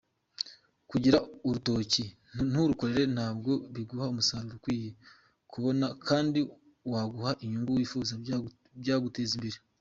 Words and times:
Kugira 0.89 1.17
urutoki 1.47 2.03
nturukorere 2.49 3.03
ntabwo 3.15 3.51
biguha 3.73 4.05
umusaruro 4.13 4.55
ukwiriye 4.57 4.91
kubona 5.51 5.85
kandi 6.07 6.39
waguha 6.91 7.31
inyungu 7.43 7.69
wifuza, 7.77 8.13
byaguteza 8.81 9.33
imbere. 9.37 9.57